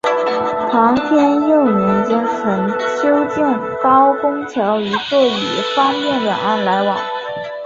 [0.71, 3.45] 唐天佑年间曾修建
[3.83, 6.97] 高公桥一座以方便两岸来往。